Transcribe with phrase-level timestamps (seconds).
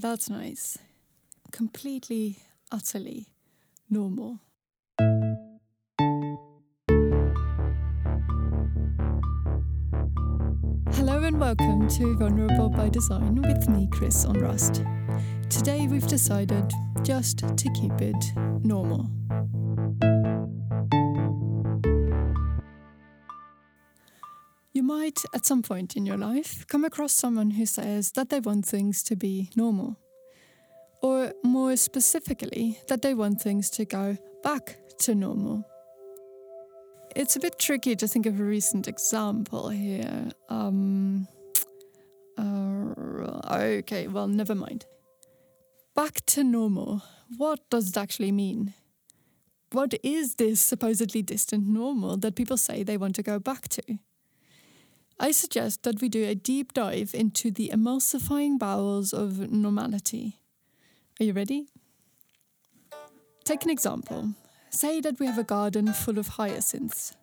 [0.00, 0.78] that's nice.
[1.50, 2.38] Completely,
[2.70, 3.26] utterly
[3.90, 4.38] normal.
[10.92, 14.84] Hello and welcome to Vulnerable by Design with me, Chris Onrust.
[15.48, 16.70] Today we've decided
[17.02, 18.24] just to keep it
[18.62, 19.10] normal.
[25.08, 28.66] Might, at some point in your life, come across someone who says that they want
[28.66, 29.96] things to be normal.
[31.02, 35.64] Or more specifically, that they want things to go back to normal.
[37.16, 40.30] It's a bit tricky to think of a recent example here.
[40.50, 41.26] Um,
[42.36, 44.84] uh, okay, well, never mind.
[45.94, 47.02] Back to normal.
[47.36, 48.74] What does it actually mean?
[49.72, 53.98] What is this supposedly distant normal that people say they want to go back to?
[55.20, 60.38] I suggest that we do a deep dive into the emulsifying bowels of normality.
[61.18, 61.66] Are you ready?
[63.44, 64.34] Take an example.
[64.70, 67.16] Say that we have a garden full of hyacinths.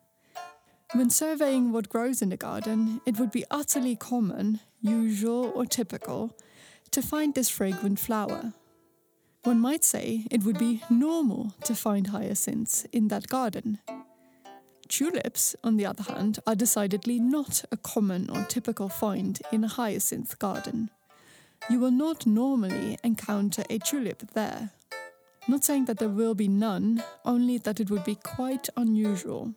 [0.94, 6.36] When surveying what grows in the garden, it would be utterly common, usual, or typical
[6.92, 8.54] to find this fragrant flower.
[9.44, 13.80] One might say it would be normal to find hyacinths in that garden.
[14.88, 19.68] Tulips, on the other hand, are decidedly not a common or typical find in a
[19.68, 20.90] hyacinth garden.
[21.70, 24.70] You will not normally encounter a tulip there.
[25.48, 29.54] Not saying that there will be none, only that it would be quite unusual.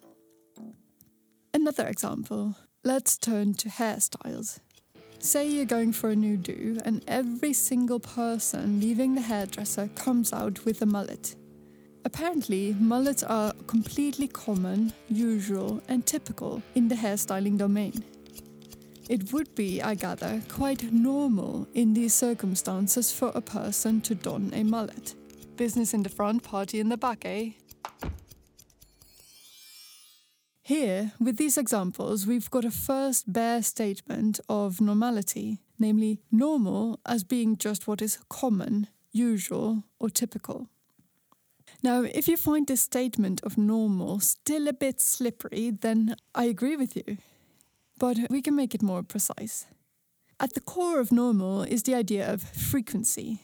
[1.53, 2.57] Another example.
[2.85, 4.61] Let's turn to hairstyles.
[5.19, 10.33] Say you're going for a new do, and every single person leaving the hairdresser comes
[10.33, 11.35] out with a mullet.
[12.09, 18.03] Apparently, mullets are completely common, usual, and typical in the hairstyling domain.
[19.11, 24.51] It would be, I gather, quite normal in these circumstances for a person to don
[24.55, 25.15] a mullet.
[25.57, 27.51] Business in the front, party in the back, eh?
[30.63, 37.23] Here, with these examples, we've got a first bare statement of normality, namely normal as
[37.23, 40.69] being just what is common, usual, or typical.
[41.83, 46.77] Now, if you find this statement of normal still a bit slippery, then I agree
[46.77, 47.19] with you.
[47.99, 49.67] But we can make it more precise.
[50.41, 53.41] At the core of normal is the idea of frequency.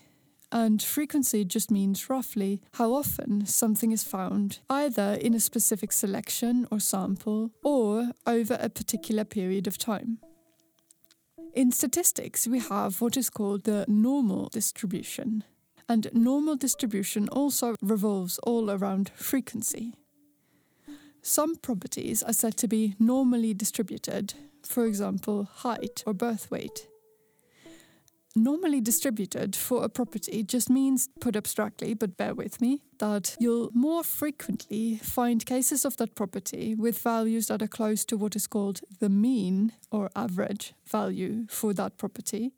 [0.52, 6.68] And frequency just means roughly how often something is found, either in a specific selection
[6.70, 10.18] or sample, or over a particular period of time.
[11.54, 15.42] In statistics, we have what is called the normal distribution.
[15.88, 19.94] And normal distribution also revolves all around frequency.
[21.20, 26.86] Some properties are said to be normally distributed, for example, height or birth weight.
[28.36, 33.70] Normally distributed for a property just means, put abstractly, but bear with me, that you'll
[33.72, 38.48] more frequently find cases of that property with values that are close to what is
[38.48, 42.52] called the mean or average value for that property.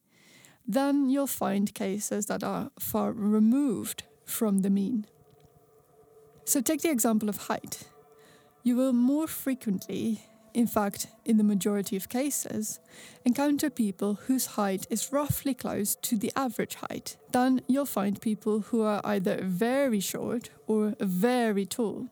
[0.66, 5.06] Then you'll find cases that are far removed from the mean.
[6.44, 7.88] So take the example of height.
[8.62, 10.22] You will more frequently
[10.56, 12.80] in fact, in the majority of cases,
[13.26, 17.18] encounter people whose height is roughly close to the average height.
[17.30, 22.08] Then you'll find people who are either very short or very tall.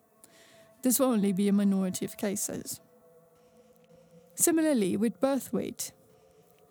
[0.82, 2.80] This will only be a minority of cases.
[4.34, 5.92] Similarly, with birth weight,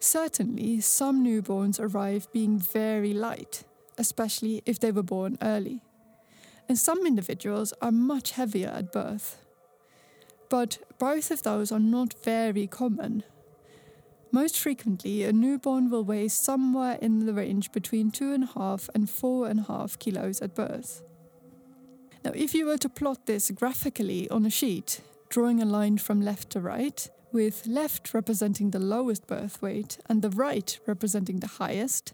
[0.04, 3.64] certainly some newborns arrive being very light,
[3.98, 5.82] especially if they were born early.
[6.68, 9.44] And some individuals are much heavier at birth
[10.54, 13.24] but both of those are not very common.
[14.32, 20.44] Most frequently, a newborn will weigh somewhere in the range between 2.5 and 4.5 kilos
[20.44, 21.02] at birth.
[22.24, 26.22] Now, if you were to plot this graphically on a sheet, drawing a line from
[26.22, 31.48] left to right, with left representing the lowest birth weight and the right representing the
[31.48, 32.14] highest,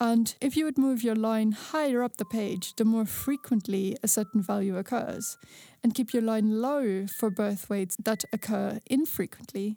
[0.00, 4.08] and if you would move your line higher up the page, the more frequently a
[4.08, 5.36] certain value occurs,
[5.82, 9.76] and keep your line low for birth weights that occur infrequently,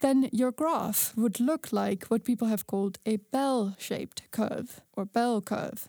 [0.00, 5.04] then your graph would look like what people have called a bell shaped curve or
[5.04, 5.88] bell curve,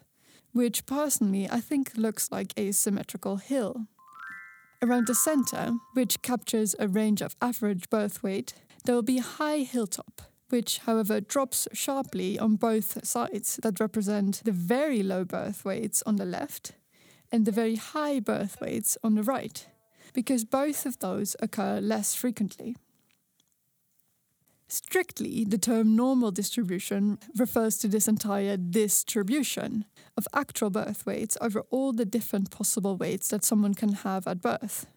[0.52, 3.88] which personally I think looks like a symmetrical hill.
[4.84, 8.54] Around the center, which captures a range of average birth weight,
[8.84, 14.42] there will be a high hilltop which, however, drops sharply on both sides that represent
[14.44, 16.74] the very low birth weights on the left
[17.32, 19.68] and the very high birth weights on the right,
[20.14, 22.76] because both of those occur less frequently.
[24.74, 29.86] Strictly, the term normal distribution refers to this entire distribution
[30.18, 34.42] of actual birth weights over all the different possible weights that someone can have at
[34.42, 34.88] birth.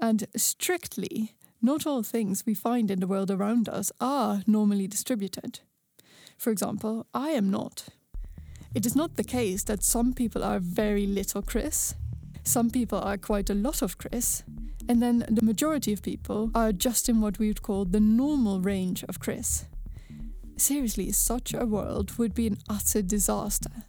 [0.00, 5.60] And strictly, not all things we find in the world around us are normally distributed.
[6.36, 7.90] For example, I am not.
[8.74, 11.94] It is not the case that some people are very little Chris,
[12.44, 14.42] some people are quite a lot of Chris,
[14.88, 18.60] and then the majority of people are just in what we would call the normal
[18.60, 19.66] range of Chris.
[20.56, 23.84] Seriously, such a world would be an utter disaster.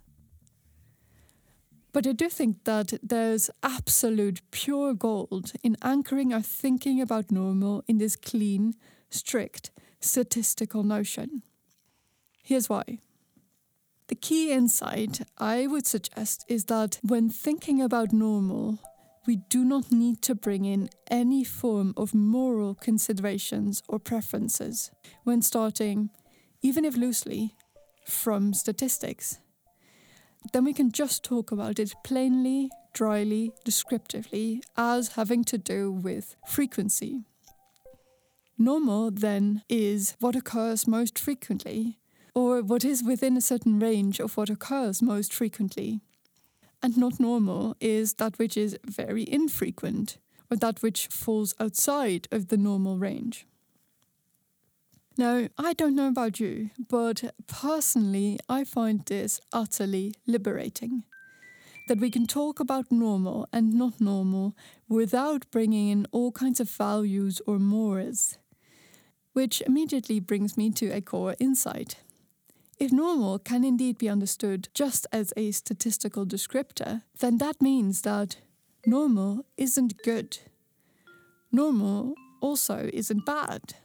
[1.93, 7.83] But I do think that there's absolute pure gold in anchoring our thinking about normal
[7.87, 8.75] in this clean,
[9.09, 11.43] strict, statistical notion.
[12.43, 12.99] Here's why.
[14.11, 18.77] The key insight I would suggest is that when thinking about normal,
[19.25, 24.91] we do not need to bring in any form of moral considerations or preferences
[25.23, 26.09] when starting,
[26.61, 27.55] even if loosely,
[28.05, 29.39] from statistics.
[30.51, 36.35] Then we can just talk about it plainly, dryly, descriptively, as having to do with
[36.45, 37.23] frequency.
[38.57, 41.97] Normal, then, is what occurs most frequently,
[42.33, 46.01] or what is within a certain range of what occurs most frequently
[46.83, 50.17] and not normal is that which is very infrequent
[50.49, 53.45] or that which falls outside of the normal range.
[55.17, 61.03] Now, I don't know about you, but personally, I find this utterly liberating.
[61.87, 64.55] That we can talk about normal and not normal
[64.87, 68.37] without bringing in all kinds of values or mores.
[69.33, 71.97] Which immediately brings me to a core insight.
[72.81, 78.37] If normal can indeed be understood just as a statistical descriptor, then that means that
[78.87, 80.39] normal isn't good.
[81.51, 83.75] Normal also isn't bad.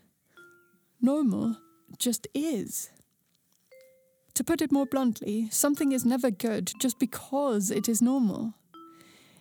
[0.99, 1.59] Normal
[1.99, 2.89] just is.
[4.33, 8.55] To put it more bluntly, something is never good just because it is normal.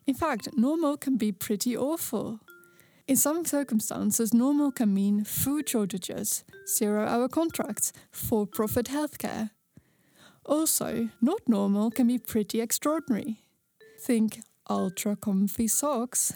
[0.06, 2.42] In fact, normal can be pretty awful.
[3.08, 9.52] In some circumstances, normal can mean food shortages, zero hour contracts, for profit healthcare.
[10.44, 13.38] Also, not normal can be pretty extraordinary.
[14.00, 16.34] Think ultra comfy socks,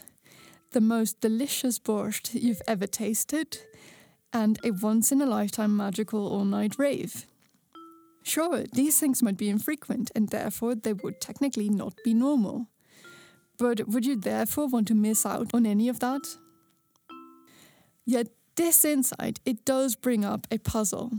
[0.71, 3.57] the most delicious borscht you've ever tasted,
[4.31, 7.25] and a once in a lifetime magical all night rave.
[8.21, 12.68] Sure, these things might be infrequent and therefore they would technically not be normal.
[13.57, 16.38] But would you therefore want to miss out on any of that?
[18.09, 21.11] Yet this insight, it does bring up a puzzle.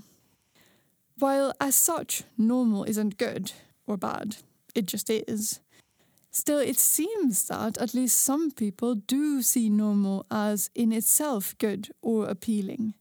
[1.20, 3.52] While as such, normal isn't good
[3.87, 4.38] or bad,
[4.75, 5.60] it just is.
[6.32, 11.90] Still, it seems that at least some people do see normal as in itself good
[12.02, 12.94] or appealing.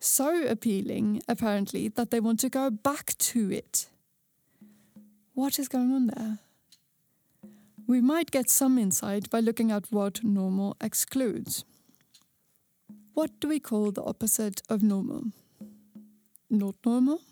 [0.00, 3.86] So appealing, apparently, that they want to go back to it.
[5.32, 6.38] What is going on there?
[7.86, 11.64] We might get some insight by looking at what normal excludes.
[13.16, 15.32] What do we call the opposite of normal?
[16.50, 17.22] Not normal?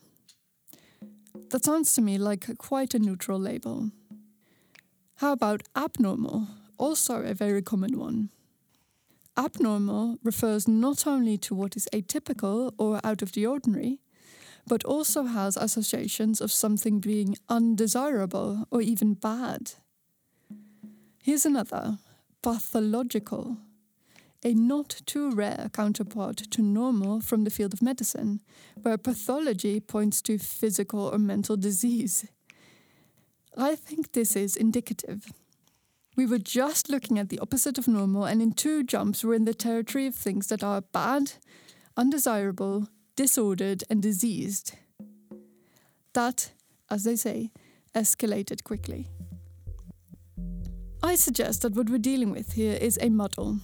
[1.50, 3.90] That sounds to me like quite a neutral label.
[5.16, 6.48] How about abnormal?
[6.78, 8.30] Also a very common one.
[9.36, 14.00] Abnormal refers not only to what is atypical or out of the ordinary,
[14.66, 19.72] but also has associations of something being undesirable or even bad.
[21.22, 21.98] Here's another
[22.42, 23.58] pathological
[24.44, 28.40] a not too rare counterpart to normal from the field of medicine,
[28.82, 32.26] where pathology points to physical or mental disease.
[33.56, 35.32] I think this is indicative.
[36.16, 39.46] We were just looking at the opposite of normal, and in two jumps, we're in
[39.46, 41.32] the territory of things that are bad,
[41.96, 44.74] undesirable, disordered, and diseased.
[46.12, 46.52] That,
[46.90, 47.50] as they say,
[47.94, 49.08] escalated quickly.
[51.02, 53.60] I suggest that what we're dealing with here is a muddle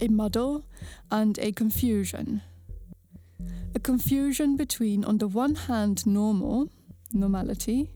[0.00, 0.64] a muddle
[1.10, 2.42] and a confusion.
[3.74, 6.70] A confusion between, on the one hand, normal,
[7.12, 7.90] normality,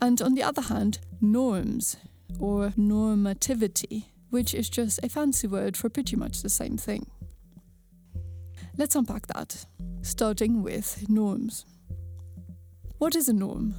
[0.00, 1.96] and on the other hand, norms
[2.38, 7.06] or normativity, which is just a fancy word for pretty much the same thing.
[8.76, 9.64] Let's unpack that,
[10.02, 11.64] starting with norms.
[12.98, 13.74] What is a norm?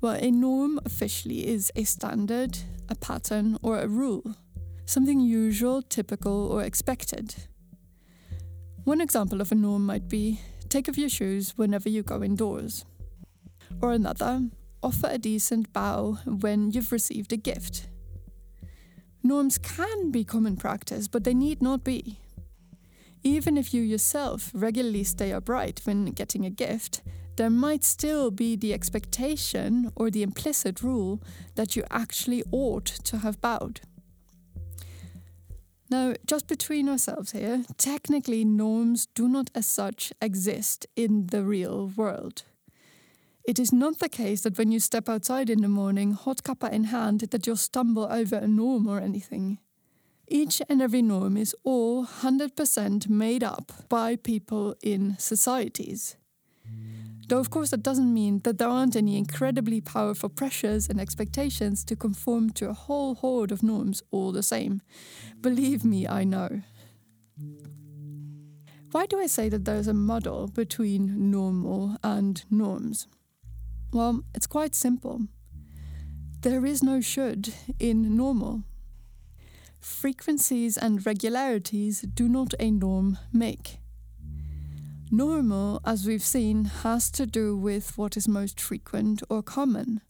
[0.00, 4.34] Well, a norm officially is a standard, a pattern, or a rule
[4.84, 7.34] something usual, typical, or expected.
[8.84, 12.84] One example of a norm might be take off your shoes whenever you go indoors.
[13.80, 14.48] Or another,
[14.82, 17.88] offer a decent bow when you've received a gift.
[19.22, 22.18] Norms can be common practice, but they need not be.
[23.22, 27.02] Even if you yourself regularly stay upright when getting a gift,
[27.36, 31.22] there might still be the expectation or the implicit rule
[31.54, 33.80] that you actually ought to have bowed.
[35.92, 41.92] Now, just between ourselves here, technically norms do not as such exist in the real
[41.94, 42.44] world.
[43.44, 46.72] It is not the case that when you step outside in the morning, hot cuppa
[46.72, 49.58] in hand, that you'll stumble over a norm or anything.
[50.26, 56.16] Each and every norm is all 100% made up by people in societies.
[57.32, 61.82] Though, of course, that doesn't mean that there aren't any incredibly powerful pressures and expectations
[61.84, 64.82] to conform to a whole horde of norms all the same.
[65.40, 66.60] Believe me, I know.
[68.90, 73.08] Why do I say that there's a muddle between normal and norms?
[73.94, 75.22] Well, it's quite simple.
[76.42, 78.64] There is no should in normal.
[79.80, 83.78] Frequencies and regularities do not a norm make.
[85.14, 90.00] Normal, as we've seen, has to do with what is most frequent or common.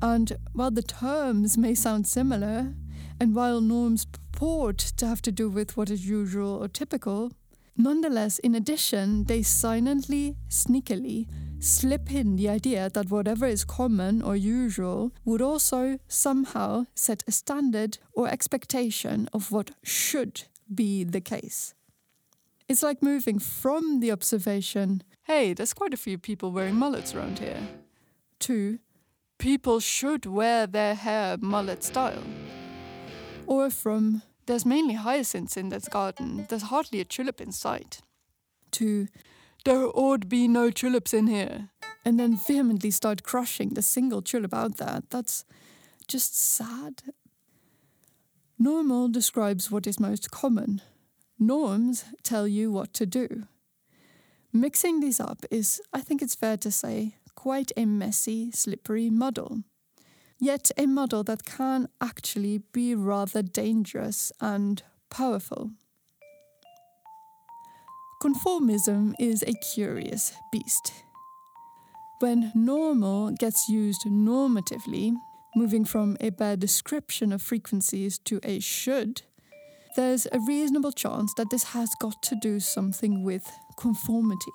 [0.00, 2.74] And while the terms may sound similar,
[3.18, 7.32] and while norms purport to have to do with what is usual or typical,
[7.76, 11.26] nonetheless, in addition, they silently, sneakily
[11.58, 17.32] slip in the idea that whatever is common or usual would also somehow set a
[17.32, 21.74] standard or expectation of what should be the case.
[22.66, 27.38] It's like moving from the observation, hey, there's quite a few people wearing mullets around
[27.38, 27.60] here,
[28.40, 28.78] to
[29.38, 32.22] people should wear their hair mullet style.
[33.46, 38.00] Or from there's mainly hyacinths in this garden, there's hardly a tulip in sight,
[38.72, 39.08] to
[39.66, 41.68] there ought be no tulips in here,
[42.02, 45.02] and then vehemently start crushing the single tulip out there.
[45.10, 45.44] That's
[46.08, 47.02] just sad.
[48.58, 50.80] Normal describes what is most common,
[51.38, 53.44] Norms tell you what to do.
[54.52, 59.64] Mixing these up is, I think it's fair to say, quite a messy, slippery muddle.
[60.38, 65.70] Yet a muddle that can actually be rather dangerous and powerful.
[68.22, 70.92] Conformism is a curious beast.
[72.20, 75.14] When normal gets used normatively,
[75.54, 79.22] moving from a bare description of frequencies to a should,
[79.96, 84.52] there's a reasonable chance that this has got to do something with conformity,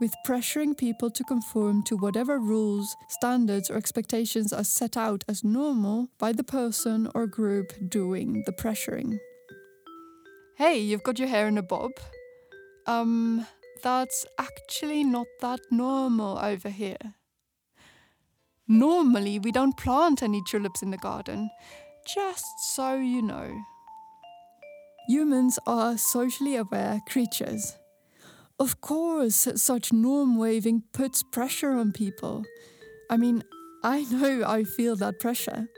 [0.00, 5.44] with pressuring people to conform to whatever rules, standards, or expectations are set out as
[5.44, 9.18] normal by the person or group doing the pressuring.
[10.56, 11.92] Hey, you've got your hair in a bob.
[12.86, 13.46] Um,
[13.82, 17.14] that's actually not that normal over here.
[18.66, 21.50] Normally, we don't plant any tulips in the garden,
[22.06, 23.52] just so you know.
[25.06, 27.76] Humans are socially aware creatures.
[28.58, 32.44] Of course, such norm waving puts pressure on people.
[33.10, 33.44] I mean,
[33.82, 35.68] I know I feel that pressure.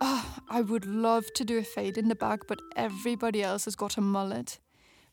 [0.00, 3.76] Oh, I would love to do a fade in the back, but everybody else has
[3.76, 4.58] got a mullet.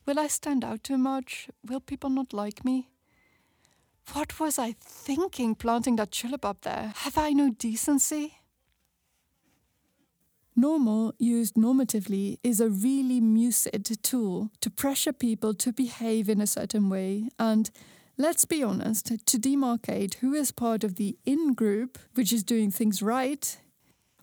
[0.05, 1.49] Will I stand out too much?
[1.67, 2.89] Will people not like me?
[4.13, 6.93] What was I thinking planting that tulip up there?
[6.95, 8.38] Have I no decency?
[10.59, 16.47] Normal, used normatively, is a really mucid tool to pressure people to behave in a
[16.47, 17.71] certain way and,
[18.17, 22.71] let's be honest, to demarcate who is part of the in group, which is doing
[22.71, 23.57] things right,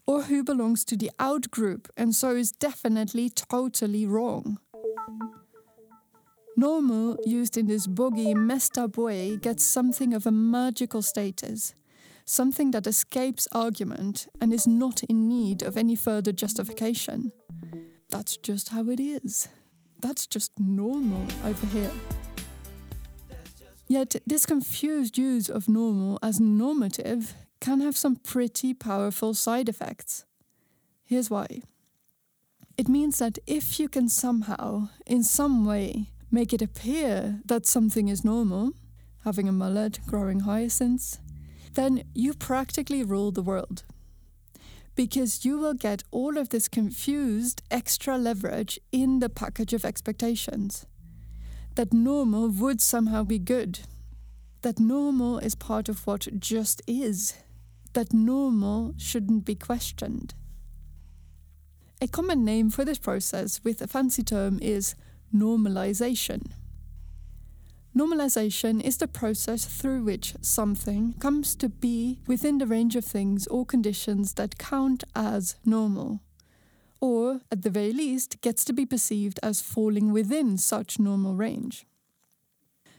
[0.06, 4.58] or who belongs to the out group and so is definitely totally wrong.
[6.54, 11.74] Normal, used in this boggy, messed up way, gets something of a magical status
[12.26, 17.33] something that escapes argument and is not in need of any further justification.
[18.11, 19.49] That's just how it is.
[20.00, 21.92] That's just normal over here.
[23.88, 30.25] Yet, this confused use of normal as normative can have some pretty powerful side effects.
[31.04, 31.62] Here's why.
[32.76, 38.09] It means that if you can somehow, in some way, make it appear that something
[38.09, 38.73] is normal,
[39.25, 41.21] having a mullet, growing hyacinths,
[41.76, 43.85] then you practically rule the world.
[44.95, 50.87] Because you will get all of this confused extra leverage in the package of expectations.
[51.75, 53.80] That normal would somehow be good.
[54.62, 57.35] That normal is part of what just is.
[57.92, 60.33] That normal shouldn't be questioned.
[62.00, 64.95] A common name for this process with a fancy term is
[65.35, 66.52] normalization.
[67.96, 73.46] Normalization is the process through which something comes to be within the range of things
[73.46, 76.20] or conditions that count as normal,
[77.00, 81.86] or at the very least gets to be perceived as falling within such normal range.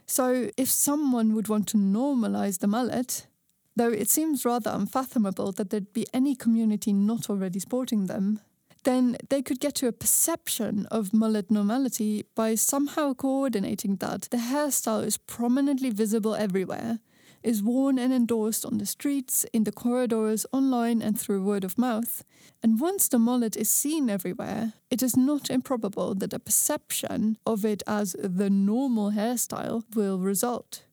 [0.07, 3.27] So, if someone would want to normalize the mullet,
[3.75, 8.39] though it seems rather unfathomable that there'd be any community not already sporting them,
[8.87, 14.37] then they could get to a perception of mullet normality by somehow coordinating that the
[14.37, 16.99] hairstyle is prominently visible everywhere,
[17.43, 21.77] is worn and endorsed on the streets, in the corridors, online, and through word of
[21.77, 22.23] mouth.
[22.63, 27.65] And once the mullet is seen everywhere, it is not improbable that a perception of
[27.65, 30.83] it as the normal hairstyle will result.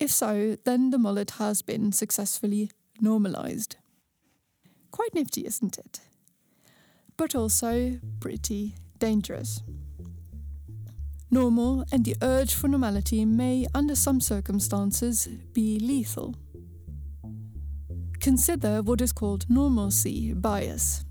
[0.00, 3.76] If so, then the mullet has been successfully normalized.
[4.90, 6.00] Quite nifty, isn't it?
[7.16, 9.62] But also pretty dangerous.
[11.30, 16.34] Normal and the urge for normality may, under some circumstances, be lethal.
[18.20, 21.04] Consider what is called normalcy bias.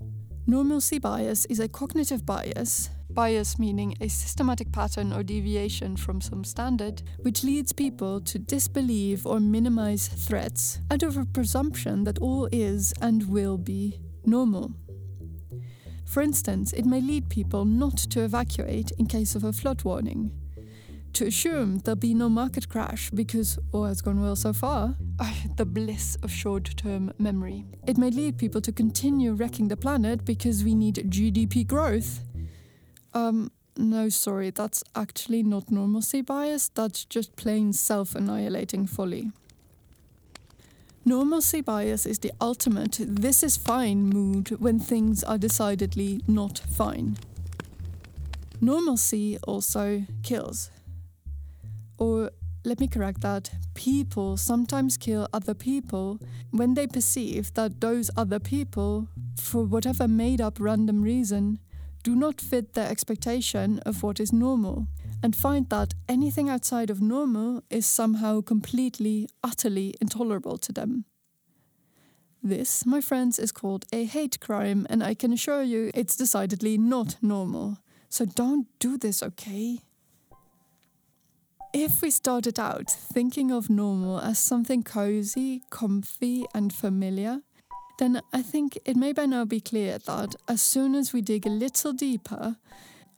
[0.46, 6.44] Normalcy bias is a cognitive bias, bias meaning a systematic pattern or deviation from some
[6.44, 12.48] standard, which leads people to disbelieve or minimize threats out of a presumption that all
[12.50, 14.72] is and will be normal.
[16.04, 20.30] For instance, it may lead people not to evacuate in case of a flood warning,
[21.14, 24.96] to assume there'll be no market crash because all has gone well so far.
[25.20, 27.64] Oh, the bliss of short term memory.
[27.86, 32.20] It may lead people to continue wrecking the planet because we need GDP growth.
[33.12, 39.30] Um, no, sorry, that's actually not normalcy bias, that's just plain self annihilating folly.
[41.06, 47.18] Normalcy bias is the ultimate this is fine mood when things are decidedly not fine.
[48.58, 50.70] Normalcy also kills.
[51.98, 52.30] Or
[52.64, 53.50] let me correct that.
[53.74, 56.18] People sometimes kill other people
[56.52, 61.58] when they perceive that those other people, for whatever made up random reason,
[62.02, 64.86] do not fit their expectation of what is normal
[65.24, 71.06] and find that anything outside of normal is somehow completely, utterly intolerable to them.
[72.42, 76.76] This, my friends, is called a hate crime, and I can assure you it's decidedly
[76.76, 77.78] not normal.
[78.10, 79.78] So don't do this, okay?
[81.72, 87.40] If we started out thinking of normal as something cozy, comfy, and familiar,
[87.98, 91.46] then I think it may by now be clear that as soon as we dig
[91.46, 92.56] a little deeper,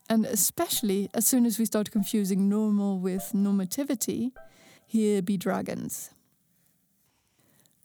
[0.09, 4.31] and especially as soon as we start confusing normal with normativity,
[4.85, 6.11] here be dragons.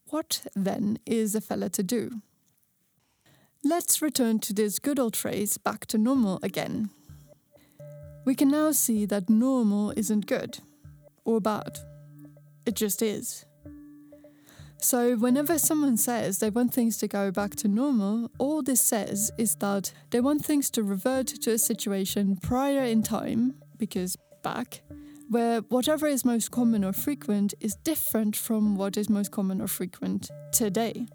[0.07, 2.21] What then is a fella to do?
[3.65, 6.91] Let's return to this good old phrase back to normal again.
[8.25, 10.59] We can now see that normal isn't good
[11.25, 11.79] or bad,
[12.67, 13.45] it just is.
[14.83, 19.31] So, whenever someone says they want things to go back to normal, all this says
[19.39, 24.83] is that they want things to revert to a situation prior in time, because back,
[25.29, 29.69] where whatever is most common or frequent is different from what is most common or
[29.69, 31.07] frequent today.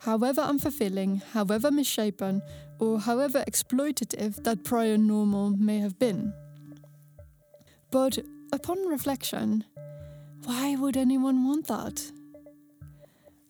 [0.00, 2.40] However unfulfilling, however misshapen,
[2.78, 6.32] or however exploitative that prior normal may have been.
[7.90, 9.64] But upon reflection,
[10.44, 12.10] why would anyone want that?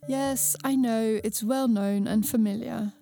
[0.07, 2.93] Yes, I know it's well known and familiar,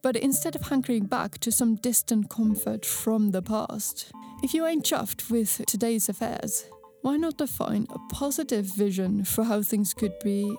[0.00, 4.12] but instead of hankering back to some distant comfort from the past,
[4.44, 6.66] if you ain't chuffed with today's affairs,
[7.00, 10.56] why not define a positive vision for how things could be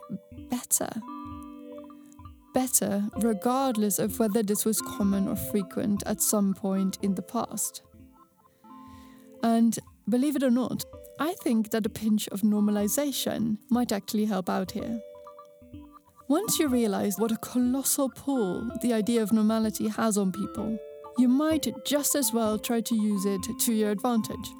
[0.49, 0.89] better?
[2.53, 7.81] Better, regardless of whether this was common or frequent at some point in the past.
[9.41, 10.83] And believe it or not,
[11.17, 14.99] I think that a pinch of normalization might actually help out here.
[16.29, 20.77] Once you realize what a colossal pull the idea of normality has on people,
[21.17, 24.51] you might just as well try to use it to your advantage.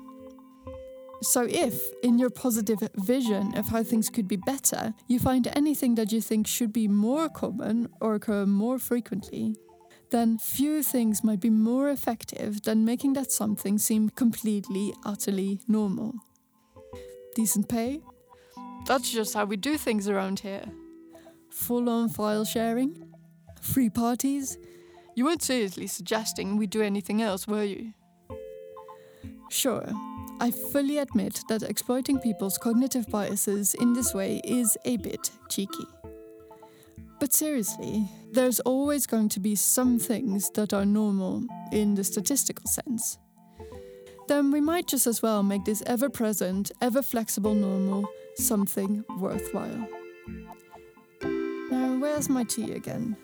[1.22, 5.96] So, if in your positive vision of how things could be better, you find anything
[5.96, 9.56] that you think should be more common or occur more frequently,
[10.12, 16.14] then few things might be more effective than making that something seem completely, utterly normal.
[17.36, 18.02] Decent pay?
[18.86, 20.66] That's just how we do things around here
[21.54, 23.14] full on file sharing,
[23.62, 24.58] free parties.
[25.16, 27.94] You weren't seriously suggesting we do anything else, were you?
[29.50, 29.86] Sure,
[30.40, 35.86] I fully admit that exploiting people's cognitive biases in this way is a bit cheeky.
[37.20, 42.66] But seriously, there's always going to be some things that are normal in the statistical
[42.66, 43.20] sense.
[44.28, 49.88] Then we might just as well make this ever present, ever flexible normal something worthwhile
[52.04, 53.16] where's my tea again?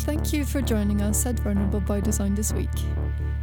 [0.00, 2.68] Thank you for joining us at Vulnerable by Design this week.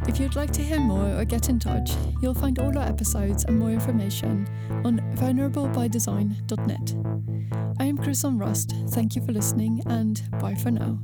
[0.06, 1.90] If you'd like to hear more or get in touch,
[2.22, 4.46] you'll find all our episodes and more information
[4.84, 7.76] on vulnerablebydesign.net.
[7.80, 8.90] I am Chris Onrust.
[8.90, 11.00] Thank you for listening and bye for now.